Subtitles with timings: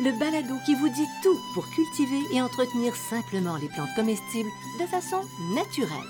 [0.00, 4.86] le balado qui vous dit tout pour cultiver et entretenir simplement les plantes comestibles de
[4.86, 5.20] façon
[5.54, 6.08] naturelle.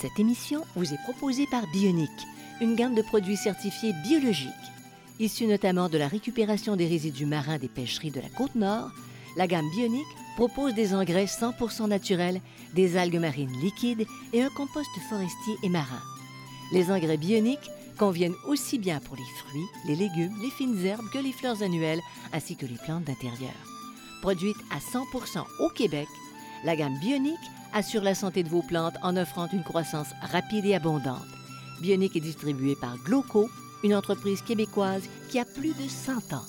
[0.00, 2.10] Cette émission vous est proposée par Bionic,
[2.60, 4.50] une gamme de produits certifiés biologiques.
[5.18, 8.90] Issus notamment de la récupération des résidus marins des pêcheries de la côte nord,
[9.36, 12.40] la gamme Bionic propose des engrais 100% naturels,
[12.74, 16.02] des algues marines liquides et un compost forestier et marin.
[16.72, 21.18] Les engrais bioniques conviennent aussi bien pour les fruits, les légumes, les fines herbes que
[21.18, 22.00] les fleurs annuelles
[22.32, 23.54] ainsi que les plantes d'intérieur.
[24.20, 26.08] Produite à 100% au Québec,
[26.64, 27.36] la gamme Bionique
[27.72, 31.26] assure la santé de vos plantes en offrant une croissance rapide et abondante.
[31.80, 33.48] Bionique est distribuée par Gloco,
[33.84, 36.44] une entreprise québécoise qui a plus de 100 ans.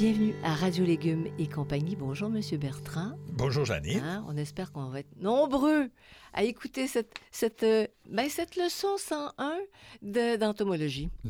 [0.00, 1.94] Bienvenue à Radio Légumes et compagnie.
[1.94, 3.12] Bonjour, Monsieur Bertrand.
[3.32, 4.00] Bonjour Janine.
[4.02, 5.90] Hein, on espère qu'on va être nombreux
[6.32, 9.58] à écouter cette, cette, euh, ben, cette leçon 101
[10.00, 11.10] de- d'entomologie.
[11.26, 11.28] On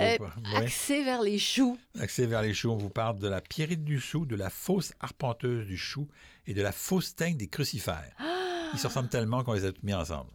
[0.00, 0.26] Euh, va
[0.58, 0.64] ouais.
[0.64, 1.76] Axée vers les choux.
[2.00, 4.94] Accès vers les choux, on vous parle de la pierrite du chou, de la fausse
[5.00, 6.08] arpenteuse du chou
[6.46, 8.12] et de la fausse teigne des crucifères.
[8.18, 8.70] Ah!
[8.72, 10.30] Ils se ressemblent tellement qu'on les a tous mis ensemble.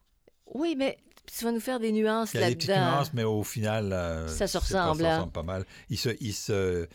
[0.53, 2.91] Oui, mais tu vas nous faire des nuances Il y a des petites là-dedans.
[2.97, 5.16] nuances, mais au final, euh, Ça se pas- ressemble, ça hein?
[5.17, 5.66] ressemble pas mal.
[5.89, 6.88] Ils se, ils, se,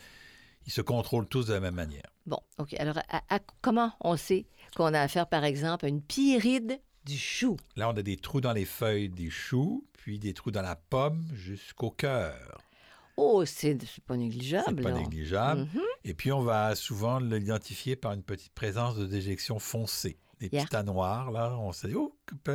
[0.65, 2.09] ils se contrôlent tous de la même manière.
[2.25, 2.73] Bon, OK.
[2.79, 7.17] Alors, à- à- comment on sait qu'on a affaire, par exemple, à une pyride du
[7.17, 7.55] chou?
[7.75, 10.75] Là, on a des trous dans les feuilles des choux, puis des trous dans la
[10.75, 12.61] pomme jusqu'au cœur.
[13.17, 14.81] Oh, c'est c'est pas C'est négligeable.
[14.83, 14.99] pas là.
[14.99, 15.61] négligeable.
[15.73, 15.81] Mhm.
[16.03, 20.17] Et puis, on va souvent l'identifier par une petite présence de déjection foncée.
[20.39, 20.63] Des Yeah.
[20.63, 22.13] petits tas noirs, là, on se dit, oh,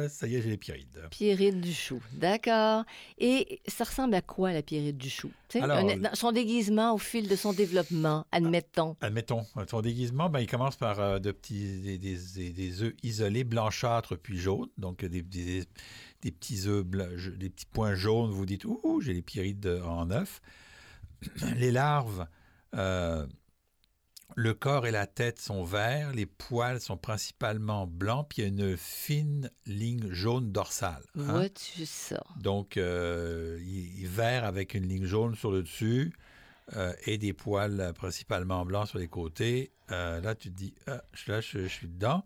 [0.08, 1.02] ça y est, j'ai les pyrides.
[1.10, 2.00] Pyride du chou.
[2.12, 2.84] D'accord.
[3.18, 5.30] Et ça ressemble à quoi, la pyride du chou?
[5.54, 8.96] Alors, un- son déguisement au fil de son développement, admettons.
[9.00, 14.16] Admettons, son déguisement, ben, il commence par euh, de petits, des, des, œufs isolés, blanchâtres
[14.18, 14.68] puis jaunes.
[14.78, 15.64] Donc, des, des,
[16.22, 18.30] des petits œufs, des petits points jaunes.
[18.30, 20.42] Vous dites, ouh, j'ai les pyrides en œuf.
[21.56, 22.26] Les larves,
[22.74, 23.26] euh,
[24.36, 28.46] le corps et la tête sont verts, les poils sont principalement blancs, puis il y
[28.46, 31.02] a une fine ligne jaune dorsale.
[31.16, 31.24] hein.
[31.24, 32.22] Vois-tu ça?
[32.40, 36.12] Donc, euh, il, vert avec une ligne jaune sur le dessus
[36.76, 39.72] euh, et des poils euh, principalement blancs sur les côtés.
[39.90, 42.24] Euh, là, tu te dis, ah, là, je suis dedans.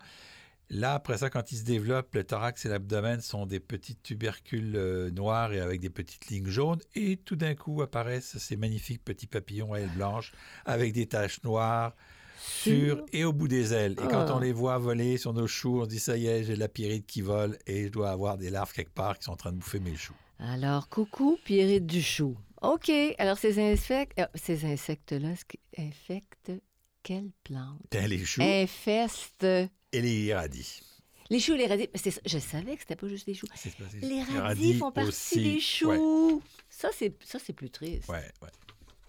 [0.75, 4.75] Là, après ça, quand il se développe, le thorax et l'abdomen sont des petits tubercules
[4.75, 6.81] euh, noirs et avec des petites lignes jaunes.
[6.97, 10.33] Et tout d'un coup apparaissent ces magnifiques petits papillons à ailes blanches
[10.65, 11.95] avec des taches noires
[12.41, 13.93] sur et au bout des ailes.
[13.93, 14.35] Et quand Ah.
[14.37, 16.59] on les voit voler sur nos choux, on se dit, ça y est, j'ai de
[16.61, 19.37] la pyrite qui vole et je dois avoir des larves quelque part qui sont en
[19.37, 20.17] train de bouffer mes choux.
[20.41, 22.37] Alors, coucou, pyride du chou.
[22.63, 22.91] OK.
[23.19, 25.35] Alors, ces insectes, euh, ces insectes-là,
[25.79, 26.51] infectent
[27.05, 27.79] quelle plante?
[27.91, 29.47] T'as les choux Infestent
[29.95, 30.81] et les radis.
[31.31, 31.89] les choux et les radis.
[32.27, 33.47] Je savais que c'était pas juste les choux.
[33.55, 35.43] C'est- c'est- Les radis, font partie aussi.
[35.43, 36.43] des choux.
[36.69, 38.09] Ça, c'est ça, c'est plus triste.
[38.09, 38.49] Ouais, ouais.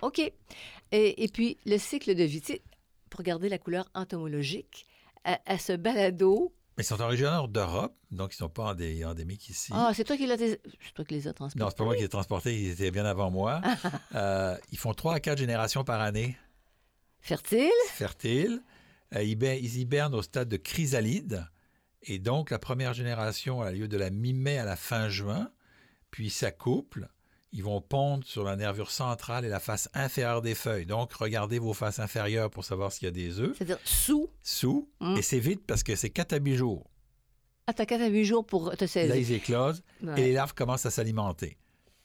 [0.02, 0.20] OK.
[0.20, 2.42] Et, et puis, le cycle de vie.
[2.42, 2.62] Tu sais,
[3.10, 4.86] pour garder la couleur entomologique,
[5.24, 9.04] à, à ce balado, Mais ils sont originaires d'Europe, donc ils ne sont pas endé-
[9.06, 9.72] endémiques ici.
[9.74, 11.60] ah, c'est toi qui toi les as transportés.
[11.64, 13.62] non, c'est pas moi qui les ai transportés, ils étaient bien avant moi.
[14.16, 16.38] Euh, ils font trois à quatre générations par année
[17.20, 17.70] Fertile.
[17.94, 18.62] fertiles.
[19.16, 21.46] Euh, ils, hiber- ils hibernent au stade de chrysalide.
[22.04, 25.50] Et donc, la première génération a lieu de la mi-mai à la fin juin.
[26.12, 27.10] Puis, s'accouplent.
[27.52, 30.86] Ils vont pondre sur la nervure centrale et la face inférieure des feuilles.
[30.86, 33.56] Donc, regardez vos faces inférieures pour savoir s'il y a des œufs.
[33.58, 34.30] C'est-à-dire sous.
[34.44, 34.90] Sous.
[35.00, 35.16] Mm.
[35.18, 36.90] Et c'est vite parce que c'est 4 à 8 jours.
[37.68, 39.16] Ah, t'as 4 à 8 jours pour te Là, saisir.
[39.16, 40.20] ils éclosent Ouais.
[40.22, 41.58] et les larves commencent à s'alimenter.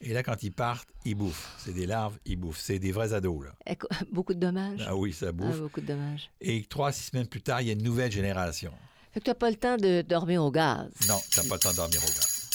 [0.03, 1.53] Et là, quand ils partent, ils bouffent.
[1.59, 2.59] C'est des larves, ils bouffent.
[2.59, 3.75] C'est des vrais ados, là.
[4.11, 4.83] Beaucoup de dommages?
[4.87, 5.59] Ah oui, ça Ah, bouffe.
[5.59, 6.29] beaucoup de dommages.
[6.41, 8.71] Et trois six semaines plus tard, il y a une nouvelle génération.
[9.13, 10.89] Fait que t'as pas le temps de dormir au gaz.
[11.07, 12.49] Non, t'as pas le temps de dormir au gaz.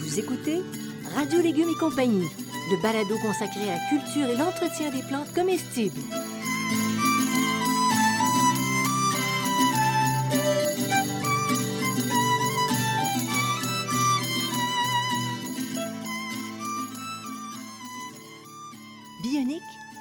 [0.00, 0.60] Vous écoutez
[1.14, 2.26] Radio Légumes et compagnie,
[2.70, 6.00] le balado consacré à la culture et l'entretien des plantes comestibles.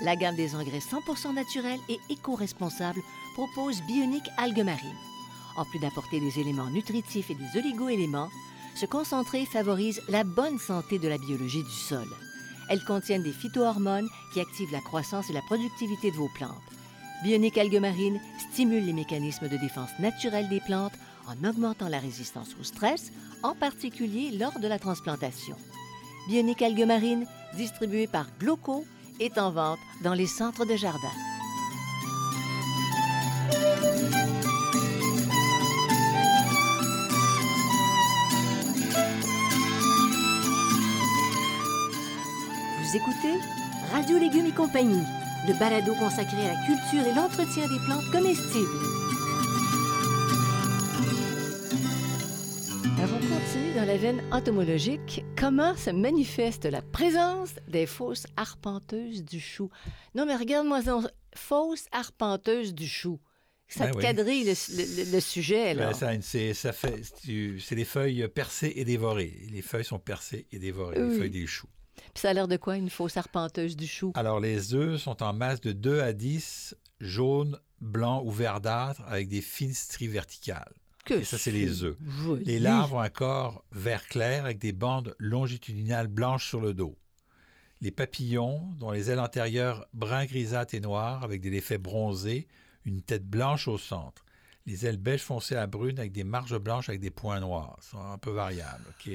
[0.04, 3.02] La gamme des engrais 100% naturels et éco-responsables,
[3.34, 4.98] propose Bionic Algues Marines.
[5.56, 8.30] En plus d'apporter des éléments nutritifs et des oligo-éléments,
[8.76, 12.08] se concentrer favorise la bonne santé de la biologie du sol.
[12.70, 16.52] Elles contiennent des phytohormones qui activent la croissance et la productivité de vos plantes.
[17.24, 18.20] Bionique Algue Marine
[18.52, 20.94] stimule les mécanismes de défense naturelle des plantes
[21.28, 23.12] en augmentant la résistance au stress,
[23.44, 25.56] en particulier lors de la transplantation.
[26.28, 28.86] Bionique Algue Marine, distribuée par Gloco,
[29.24, 31.00] est en vente dans les centres de jardin.
[42.82, 43.40] Vous écoutez
[43.94, 45.04] Radio Légumes et compagnie,
[45.48, 49.13] le balado consacré à la culture et l'entretien des plantes comestibles.
[53.94, 55.24] La veine entomologique.
[55.38, 59.70] Comment se manifeste la présence des fausses arpenteuses du chou?
[60.16, 61.00] Non, mais regarde-moi ça.
[61.36, 63.20] Fausses arpenteuses du chou.
[63.68, 64.04] Ça Ben te oui.
[64.04, 64.52] quadrille le,
[65.06, 65.92] le- le sujet, là.
[66.02, 69.38] Ben, c'est, ça fait, c'est les feuilles percées et dévorées.
[69.52, 71.12] Les feuilles sont percées et dévorées, Oui.
[71.12, 71.70] les feuilles des choux.
[71.96, 74.12] Puis ça a l'air de quoi, une fausse arpenteuse du chou?
[74.16, 79.28] Alors, les œufs sont en masse de 2 à 10, jaunes, blancs ou verdâtres, avec
[79.28, 80.74] des fines stries verticales.
[81.06, 81.98] Que et ça, c'est les œufs.
[82.24, 82.46] joli.
[82.46, 86.98] Les larves ont un corps vert clair avec des bandes longitudinales blanches sur le dos.
[87.82, 92.48] Les papillons, dont les ailes antérieures brun grisâtres et noires avec des effets bronzés,
[92.86, 94.24] une tête blanche au centre.
[94.66, 97.78] Les ailes beige foncé à brune avec des marges blanches avec des points noirs.
[97.82, 99.12] Ils sont un peu variables, OK?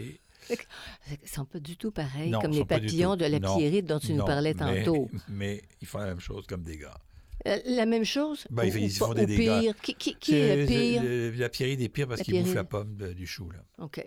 [0.50, 4.24] Ils sont pas du tout pareils comme les papillons de la pierrite dont tu nous
[4.24, 5.10] parlais mais- tantôt.
[5.28, 6.98] Mais ils font la même chose comme des gars.
[7.46, 8.46] Euh, la même chose?
[8.50, 9.60] Ben, ils- ou, ils font des dégâts.
[9.60, 9.74] pire?
[9.80, 11.02] Qui, qui- qui est le C'est- pire?
[11.02, 11.48] le- la
[11.88, 12.56] pire parce La qu'il bouffe pierrite.
[12.56, 13.50] la pomme de- du chou.
[13.50, 13.58] Là.
[13.78, 14.06] OK.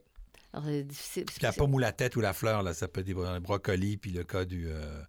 [0.53, 1.25] Alors, c'est difficile.
[1.41, 4.11] La pomme ou la tête ou la fleur, là, ça peut être des brocolis, puis
[4.11, 5.01] le cas du, euh,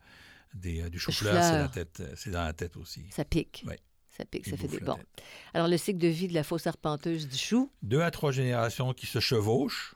[0.54, 3.04] des, euh, du chou-fleur, c'est la tête, euh, c'est dans la tête aussi.
[3.10, 3.64] Ça pique.
[3.66, 3.74] Oui.
[4.16, 4.98] Ça pique, ça fait des bons.
[5.54, 8.92] Alors, le cycle de vie de la fausse arpenteuse du chou, Deux à trois générations
[8.92, 9.94] qui se chevauchent.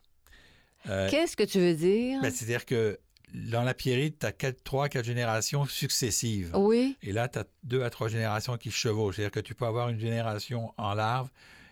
[0.89, 2.21] Euh, qu'est-ce que tu veux dire?
[2.23, 2.99] ben, C'est-à-dire que
[3.37, 6.51] dans la pierrite, tu as trois à quatre générations successives.
[6.55, 6.97] oui.
[7.03, 9.17] Et là, tu as deux à trois générations qui se chevauchent.
[9.17, 11.29] C'est-à-dire que tu peux avoir une génération en larves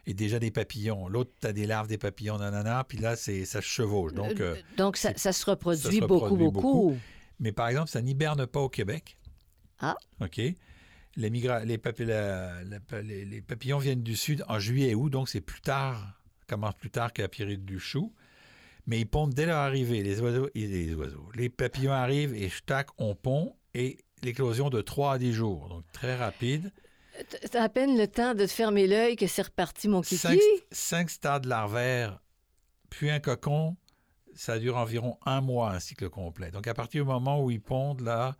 [0.07, 1.09] et déjà des papillons.
[1.09, 4.13] L'autre, tu as des larves des papillons, nanana, puis là, c'est, ça se chevauche.
[4.13, 6.97] Donc, Euh, euh, Donc, ça, se reproduit, ça se beaucoup, beaucoup.
[7.41, 9.17] mais par exemple, ça n'hiberne pas au Québec.
[9.81, 9.97] Ah.
[10.21, 10.39] OK.
[11.17, 14.95] Les, migra- les, papi- la- la- les- les papillons viennent du sud en juillet et
[14.95, 18.13] août, donc c'est plus tard, commence plus tard que la pierrite du chou.
[18.87, 20.03] Mais ils pondent dès leur arrivée.
[20.03, 21.29] Les oiseaux, et les oiseaux.
[21.35, 25.69] Les papillons arrivent et tac, on pond et l'éclosion de 3 à 10 jours.
[25.69, 26.71] Donc très rapide.
[27.51, 30.17] T'as à peine le temps de te fermer l'œil que c'est reparti, mon kiki.
[30.19, 30.39] Cinq,
[30.73, 32.21] cinq stades larvaires,
[32.91, 33.77] puis un cocon,
[34.35, 36.51] ça dure environ un mois, un cycle complet.
[36.51, 38.37] Donc, à partir du moment où ils pondent, là,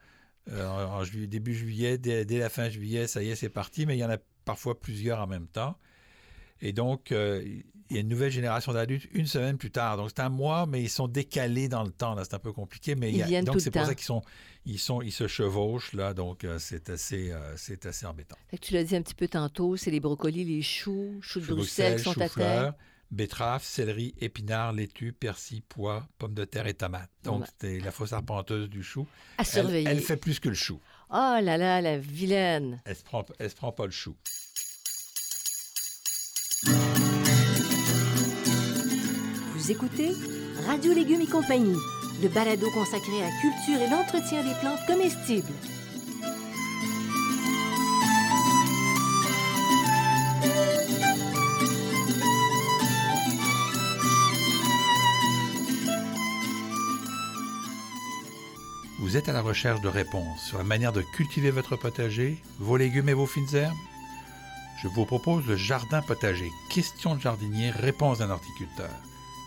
[0.51, 3.49] euh, en, en juillet- début juillet, dès, dès la fin juillet, ça y est, c'est
[3.49, 5.77] parti, mais il y en a parfois plusieurs en même temps.
[6.65, 7.43] Et donc, euh,
[7.91, 9.99] il y a une nouvelle génération d'adultes une semaine plus tard.
[9.99, 12.15] Donc, c'est un mois, mais ils sont décalés dans le temps.
[12.15, 12.95] Là, c'est un peu compliqué.
[12.95, 14.23] Mais il y a- Ils viennent donc, c'est pour ça qu'ils sont,
[14.65, 16.15] ils sont, ils se chevauchent, là.
[16.15, 18.37] Donc, euh, c'est assez, euh, c'est assez embêtant.
[18.63, 21.99] Tu l'as dit un petit peu tantôt, c'est les brocolis, les choux, choux de Bruxelles
[21.99, 22.29] qui sont à terre.
[22.31, 22.75] chou-fleur,
[23.11, 27.11] betterave, céleri, épinards, laitue, persil, pois, pommes de terre et tomates.
[27.23, 27.47] Donc, Ouais.
[27.51, 29.07] c'était la fausse arpenteuse du chou.
[29.37, 29.89] À Elle, surveiller.
[29.91, 30.81] elle fait plus que le chou.
[31.11, 32.81] Oh là là, la vilaine.
[32.87, 34.17] Elle se prend, elle se prend pas le chou.
[39.65, 40.13] Vous écoutez
[40.67, 41.79] Radio Légumes et compagnie,
[42.23, 45.55] le balado consacré à la culture et l'entretien des plantes comestibles.
[59.01, 62.77] Vous êtes à la recherche de réponses sur la manière de cultiver votre potager, vos
[62.77, 63.73] légumes et vos fines herbes?
[64.83, 68.91] Je vous propose le Jardin potager, questions de jardinier, réponses d'un horticulteur.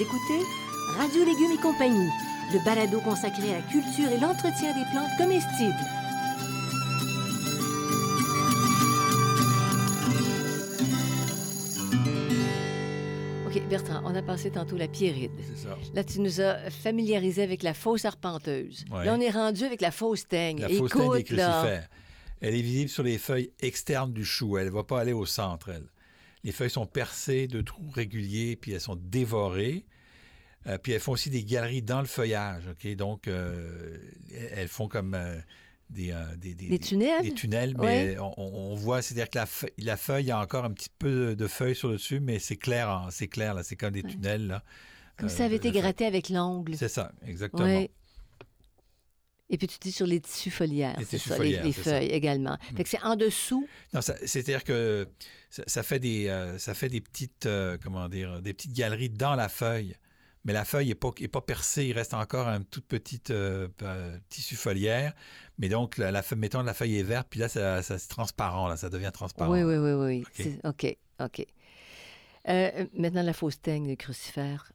[0.00, 0.46] Vous écoutez
[0.96, 2.08] Radio Légumes et compagnie,
[2.54, 5.74] le balado consacré à la culture et l'entretien des plantes comestibles.
[13.46, 15.32] OK, Bertrand, on a passé tantôt la pierride.
[15.46, 15.76] C'est ça.
[15.92, 18.86] Là, tu nous as familiarisé avec la fausse arpenteuse.
[18.90, 19.04] Ouais.
[19.04, 20.60] Là, on est rendu avec la fausse teigne.
[20.60, 21.88] La fausse teigne des là, crucifères.
[22.40, 24.56] Elle est visible sur les feuilles externes du chou.
[24.56, 25.84] Elle ne va pas aller au centre, elle.
[26.44, 29.84] Les feuilles sont percées de trous réguliers, puis elles sont dévorées.
[30.66, 32.64] Euh, puis elles font aussi des galeries dans le feuillage.
[32.70, 32.94] OK?
[32.96, 33.98] Donc, euh,
[34.52, 35.36] elles font comme euh,
[35.88, 37.22] des, des, Des tunnels?
[37.22, 40.72] Des tunnels, mais on, on voit, c'est-à-dire que la feuille, la feuille a encore un
[40.72, 43.62] petit peu de feuille sur le dessus, mais c'est clair, en- c'est clair, là.
[43.62, 44.62] C'est comme des tunnels, là.
[45.16, 45.80] Comme ça avait été feuilles.
[45.82, 46.76] gratté avec l'ongle.
[46.76, 47.64] C'est ça, exactement.
[47.64, 47.90] Ouais.
[49.52, 51.82] Et puis tu dis sur les tissus foliaires, Les tissus ça, foliaires, les, les c'est
[51.82, 51.90] ça.
[51.98, 52.56] feuilles également.
[52.76, 53.66] Fait que c'est en dessous.
[53.92, 55.08] Non, c'est-à-dire que
[55.50, 59.10] ça, ça fait des, euh, ça fait des petites, euh, comment dire, des petites galeries
[59.10, 59.96] dans la feuille.
[60.44, 63.68] Mais la feuille n'est pas, est pas percée, il reste encore un toute petite euh,
[63.82, 65.12] euh, tissu foliaire.
[65.58, 68.08] Mais donc, la, la feuille, mettons, la feuille est verte, puis là, ça, ça- c'est
[68.08, 69.50] transparent, là, ça devient transparent.
[69.52, 70.56] Oui, oui, oui, oui.
[70.64, 70.96] OK.
[71.22, 71.44] OK,
[72.94, 74.72] maintenant, la fausse teigne, le crucifère.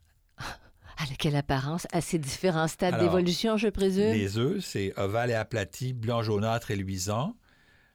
[0.98, 1.86] A quelle apparence?
[1.92, 4.12] À ces différents stades d'évolution, je présume?
[4.12, 7.36] Les œufs, c'est ovale et aplati, blanc jaunâtre et luisant.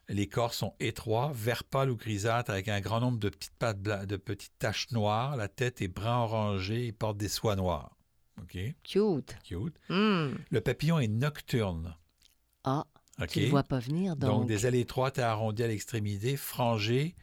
[0.08, 3.80] Les corps sont étroits, vert pâle ou grisâtre avec un grand nombre de petites pattes
[3.80, 5.36] bla- de petites taches noires.
[5.36, 7.96] La tête est brun orangé et porte des soies noires.
[8.40, 9.36] OK, Cute.
[9.44, 9.76] cute.
[9.88, 10.30] Hmm.
[10.50, 11.94] Le papillon est nocturne.
[12.64, 12.84] Ah,
[13.20, 13.28] OK?
[13.28, 14.30] tu ne vois pas venir, donc.
[14.30, 17.14] Donc, des ailes étroites et arrondies à l'extrémité, frangées,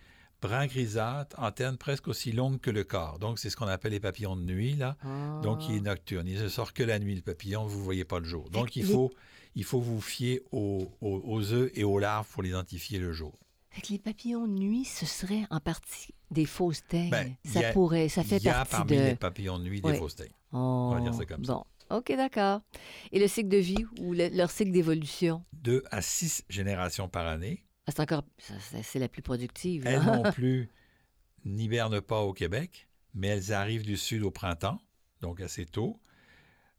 [0.41, 3.19] brun grisâtre, antennes presque aussi longues que le corps.
[3.19, 4.95] Donc, c'est ce qu'on appelle les papillons de nuit, là.
[5.03, 5.39] Ah.
[5.43, 6.27] Donc, il est nocturne.
[6.27, 7.65] Il ne sort que la nuit, le papillon.
[7.65, 8.49] Vous ne voyez pas le jour.
[8.49, 9.11] Donc, il les- faut,
[9.55, 13.33] il faut vous fier aux, aux- aux œufs et aux larves pour l'identifier le jour.
[13.71, 17.09] Fait que les papillons de nuit, ce serait en partie des fausses teignes.
[17.11, 19.01] Ben, ça a- pourrait, ça fait Il y a partie parmi de...
[19.03, 19.97] les papillons de nuit des Oui.
[19.97, 20.31] fausses teiges.
[20.53, 21.53] Oh, va dire ça comme ça.
[21.53, 22.61] Bon, OK, d'accord.
[23.11, 25.43] Et le cycle de vie ou le- leur cycle d'évolution?
[25.53, 27.63] Deux à six générations par année.
[27.91, 28.23] C'est encore...
[28.83, 29.85] C'est la plus productive.
[29.85, 30.69] Elles non plus
[31.45, 34.81] n'hibernent pas au Québec, mais elles arrivent du sud au printemps,
[35.21, 35.99] donc assez tôt.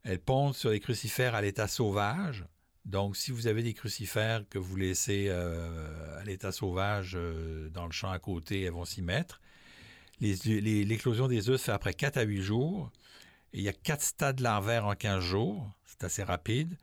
[0.03, 2.45] Elles pondent sur les crucifères à l'état sauvage.
[2.85, 7.85] Donc, si vous avez des crucifères que vous laissez euh, à l'état sauvage euh, dans
[7.85, 9.39] le champ à côté, elles vont s'y mettre.
[10.19, 12.91] L'éclosion des œufs se fait après 4 à 8 jours.
[13.53, 15.69] Et il y a quatre stades larvaires en 15 jours.
[15.85, 16.77] C'est assez rapide.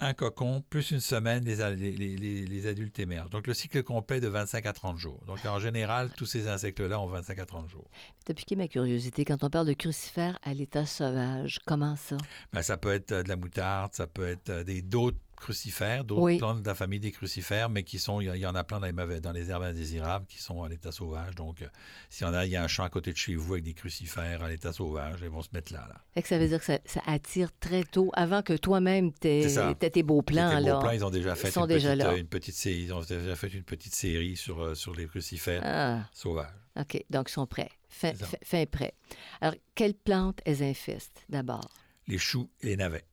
[0.00, 3.30] Un cocon, plus une semaine, les, a- les- les- les- les adultes émergent.
[3.30, 5.20] Donc, le cycle complet de 25 à 30 jours.
[5.26, 7.88] Donc, en général, tous ces insectes-là ont 25 à 30 jours.
[8.24, 9.24] T'as piqué ma curiosité.
[9.24, 12.16] Quand on parle de crucifères à l'état sauvage, comment ça?
[12.52, 16.04] Ben, ça peut être euh, de la moutarde, ça peut être euh, des d'autres crucifères,
[16.04, 16.38] d'autres Oui.
[16.38, 18.86] plantes de la famille des crucifères, mais qui sont, il y, en a plein dans
[18.86, 21.34] les, mauvais- dans les herbes indésirables qui sont à l'état sauvage.
[21.34, 21.68] Donc, euh,
[22.08, 23.64] s'il y en a, il y a un champ à côté de chez vous avec
[23.64, 25.86] des crucifères à l'état sauvage, ils vont se mettre là.
[25.88, 26.00] là.
[26.14, 29.46] Fait que ça veut dire que ça, ça attire très tôt, avant que toi-même t'aies
[29.90, 30.48] tes beaux plans.
[30.50, 30.74] C'était là.
[30.74, 32.10] beau plan, ils ont déjà fait Ils sont une, déjà petite, là.
[32.12, 35.06] euh, une petite série, ils ont déjà fait une petite série sur, euh, sur les
[35.06, 36.48] crucifères Ah, sauvages.
[36.80, 37.04] OK.
[37.10, 37.70] Donc, ils sont prêts.
[37.88, 38.94] Fin, fin- fin prêt.
[39.40, 41.68] Alors, quelles plantes elles infestent d'abord?
[42.08, 43.04] Les choux et les navets.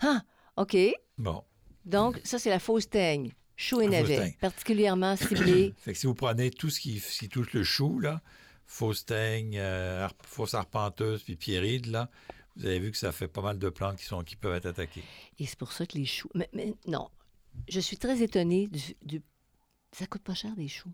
[0.00, 0.22] Ah,
[0.56, 0.76] OK.
[1.18, 1.42] Bon.
[1.84, 3.32] Donc, ça, c'est la fausse teigne.
[3.56, 4.36] Chou et navet.
[4.40, 5.74] Particulièrement ciblée.
[5.78, 8.22] Fait que si vous prenez tout ce qui, ce qui touche le chou, là,
[8.66, 12.08] fausse teigne, euh, fausse arpenteuse, puis pierride, là,
[12.56, 14.66] vous avez vu que ça fait pas mal de plantes qui, sont, qui peuvent être
[14.66, 15.04] attaquées.
[15.38, 16.30] Et c'est pour ça que les choux.
[16.34, 17.08] Mais, mais non,
[17.68, 19.22] je suis très étonnée du, du-
[19.92, 20.92] Ça coûte pas cher des choux.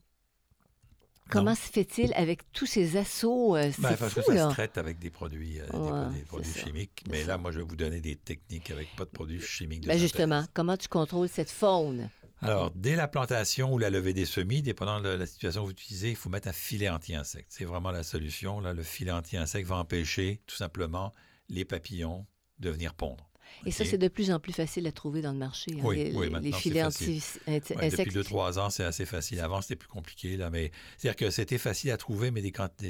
[1.30, 3.56] Comment se fait-il avec tous ces assauts?
[3.56, 4.48] euh, Ben, parce fou, que ça là?
[4.48, 7.02] se traite avec des produits, euh, Ouais, des produits chimiques.
[7.10, 9.82] Mais là, moi, je vais vous donner des techniques avec pas de produits chimiques.
[9.82, 12.08] De Ben justement, comment tu contrôles cette faune?
[12.42, 15.72] Alors, dès la plantation ou la levée des semis, dépendant de la situation que vous
[15.72, 17.46] utilisez, il faut mettre un filet anti-insecte.
[17.48, 18.60] C'est vraiment la solution.
[18.60, 21.14] Là, le filet anti-insecte va empêcher tout simplement
[21.48, 22.26] les papillons
[22.58, 23.30] de venir pondre.
[23.64, 25.72] Et ça, c'est de plus en plus facile à trouver dans le marché.
[25.72, 27.98] hein, Oui, les, oui, les- maintenant, les c'est filets anti-insectes.
[27.98, 29.40] Depuis deux, trois ans, c'est assez facile.
[29.40, 30.36] Avant, c'était plus compliqué.
[30.36, 32.42] Là, mais c'est-à-dire que c'était facile à trouver, mais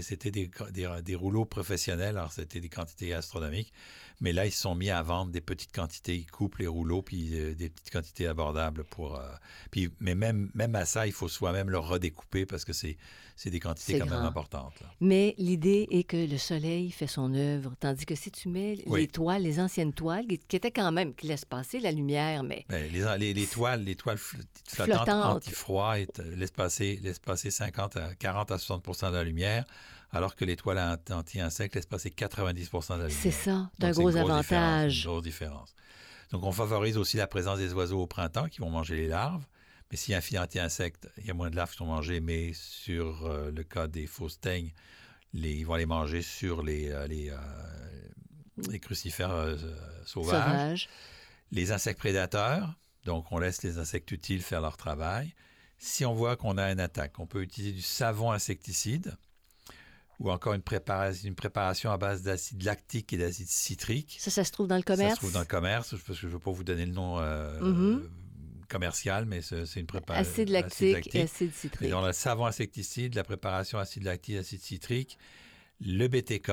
[0.03, 2.17] c'était des, des, des rouleaux professionnels.
[2.17, 3.73] Alors, c'était des quantités astronomiques.
[4.21, 6.17] Mais là, ils se sont mis à vendre des petites quantités.
[6.17, 9.17] Ils coupent les rouleaux, puis euh, des petites quantités abordables pour.
[9.17, 9.29] euh,
[9.71, 12.97] puis, mais même, même à ça, il faut soi-même le redécouper parce que c'est,
[13.45, 14.73] des quantités quand même importantes.
[14.81, 14.87] là.
[15.01, 19.03] Mais l'idée est que le soleil fait son œuvre, tandis que si tu mets Oui.
[19.03, 22.65] les toiles, les anciennes toiles, qui étaient quand même, qui laissent passer la lumière, mais
[22.69, 25.37] Ben, les, les, les toiles, les toiles fl- flottantes Flottantes.
[25.37, 29.65] anti-froid euh, laissent passer, laissent passer 50 à 40 à 60% de la lumière,
[30.13, 33.23] alors que les toiles anti- anti-insectes laissent passer 90% de la lumière.
[33.23, 35.05] c'est ça, d'un gros une grosse différence, avantage.
[35.05, 35.75] Une grosse différence.
[36.33, 39.45] Donc, on favorise aussi la présence des oiseaux au printemps qui vont manger les larves.
[39.91, 41.87] Mais s'il y a un filet anti-insecte, il y a moins de larves qui sont
[41.87, 44.73] mangées, mais sur euh, le cas des fausses teignes,
[45.33, 47.37] les, ils vont les manger sur les, euh, les, euh,
[48.71, 49.57] les crucifères euh,
[50.05, 50.43] sauvages.
[50.43, 50.89] Sauvage.
[51.53, 55.35] Les insectes prédateurs, donc on laisse les insectes utiles faire leur travail.
[55.79, 59.15] Si on voit qu'on a une attaque, on peut utiliser du savon insecticide
[60.19, 64.17] ou encore une, préparation, une préparation à base d'acide lactique et d'acide citrique.
[64.19, 65.15] Ça, ça se trouve dans le Ça commerce?
[65.15, 67.19] se trouve dans le commerce, parce que je ne veux pas vous donner le nom
[67.21, 68.01] euh, Mhm.
[68.03, 68.09] euh,
[68.69, 70.33] commercial, mais c'est une préparation.
[70.33, 71.87] Acide lactique et acide citrique.
[71.87, 75.19] Et dans le savon insecticide, la préparation acide lactique, acide citrique,
[75.81, 76.51] le BTK,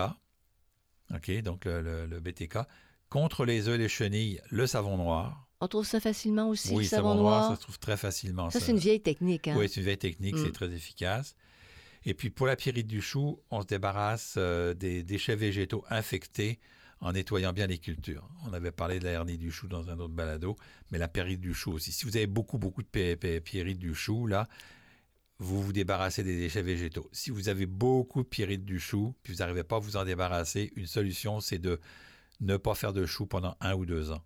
[1.13, 2.57] OK, donc le, le- le BTK.
[3.09, 5.47] Contre les œufs et les chenilles, le savon noir.
[5.61, 7.49] On trouve ça facilement aussi, oui, le savon, noir, noir?
[7.49, 8.49] ça se trouve très facilement.
[8.49, 9.47] Ça, c'est une vieille technique.
[9.47, 9.55] Hein?
[9.57, 10.45] Oui, c'est une vieille technique, Mm.
[10.45, 11.35] c'est très efficace.
[12.05, 16.59] Et puis pour la pyrite du chou, on se débarrasse euh, des déchets végétaux infectés
[16.99, 18.27] en nettoyant bien les cultures.
[18.45, 20.57] On avait parlé de la hernie du chou dans un autre balado,
[20.91, 21.91] mais la pyrite du chou aussi.
[21.91, 24.47] Si vous avez beaucoup, beaucoup de py- py- pyrite du chou, là,
[25.39, 27.09] vous vous débarrassez des déchets végétaux.
[27.11, 30.05] Si vous avez beaucoup de pyrite du chou, puis vous n'arrivez pas à vous en
[30.05, 31.79] débarrasser, une solution, c'est de
[32.41, 34.21] ne pas faire de chou pendant un ou deux ans.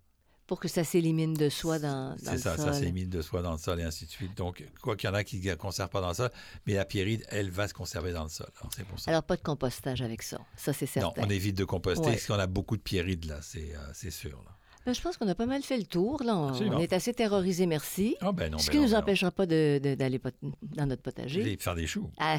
[0.46, 2.64] Pour que ça s'élimine de soi dans, dans C'est le ça, sol.
[2.66, 4.34] ça s'élimine de soi dans le sol et ainsi de suite.
[4.34, 6.30] Donc, quoi qu'il y en a qui ne conservent pas dans le sol,
[6.66, 8.48] mais la pyrite, elle va se conserver dans le sol.
[8.60, 9.10] Alors, c'est pour ça.
[9.10, 10.38] Alors, pas de compostage avec ça.
[10.56, 11.22] Ça, c'est non, certain.
[11.26, 12.12] on évite de composter Ouais.
[12.12, 14.42] parce qu'on a beaucoup de pyrite, là, c'est euh, c'est sûr.
[14.42, 14.56] Là.
[14.86, 16.22] Ben, je pense qu'on a pas mal fait le tour.
[16.24, 16.34] Là.
[16.36, 18.16] On, est assez terrorisés, merci.
[18.20, 19.02] Ah ben non, Ce ben qui ne nous ben non.
[19.02, 20.20] empêchera pas de- de- d'aller
[20.62, 21.42] dans notre potager.
[21.44, 22.10] J'ai- Faire des choux.
[22.18, 22.38] Ah,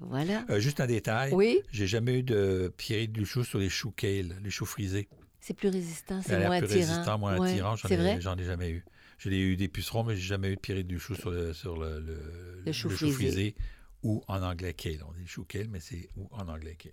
[0.00, 0.44] voilà.
[0.50, 3.90] Euh, juste un détail, Oui, j'ai jamais eu de pyrite du chou sur les choux
[3.90, 5.08] kale, les choux frisés.
[5.40, 6.80] c'est plus résistant, c'est moins plus attirant.
[6.92, 8.20] résistant, moins Ouais, attirant, j'en ai, vrai?
[8.20, 8.84] j'en ai jamais eu.
[9.18, 11.76] J'ai eu des pucerons, mais j'ai jamais eu de pyrite du chou sur le, sur
[11.78, 13.54] le, le- Le chou frisé.
[14.02, 14.98] ou en anglais kale.
[15.08, 16.92] On dit chou kale, mais c'est ou en anglais kale.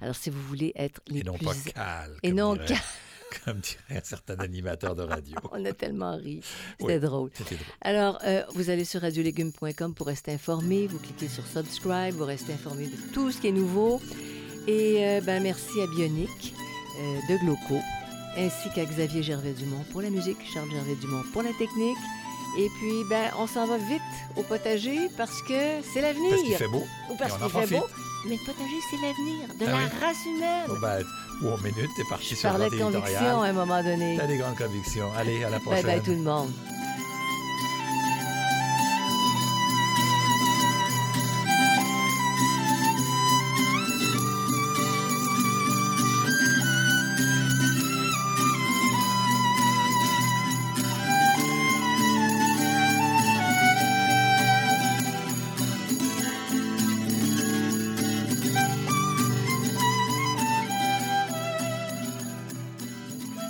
[0.00, 1.44] Alors, si vous voulez être les Et non plus...
[1.46, 2.16] pas cal.
[2.22, 2.74] Et non dirait-
[3.44, 5.36] Comme dirait un certain animateur de radio.
[5.52, 6.40] On a tellement ri.
[6.78, 7.00] C'était Oui.
[7.00, 7.30] drôle.
[7.30, 7.58] Drôle.
[7.80, 10.86] Alors, euh, vous allez sur radiolégumes.com pour rester informé.
[10.86, 14.00] Vous cliquez sur subscribe, vous restez informé de tout ce qui est nouveau.
[14.66, 16.54] Et euh, ben, merci à Bionic
[17.00, 17.80] euh, de Gloco,
[18.36, 21.96] ainsi qu'à Xavier Gervais-Dumont pour la musique, Charles Gervais-Dumont pour la technique.
[22.58, 24.02] Et puis, ben, on s'en va vite
[24.36, 26.30] au potager parce que c'est l'avenir.
[26.30, 26.84] Parce qu'il fait beau.
[27.10, 27.78] Ou parce qu'il fait profite.
[27.78, 27.86] beau.
[28.26, 29.82] Mais le potager, c'est l'avenir de Ah la oui.
[30.00, 30.66] race humaine.
[30.68, 31.04] Bon, ben,
[31.42, 34.16] ou en minute, t'es parti Je sur le de conviction à un moment donné.
[34.18, 35.10] T'as des grandes convictions.
[35.16, 35.86] Allez, à la prochaine.
[35.86, 36.52] Bye bye tout le monde.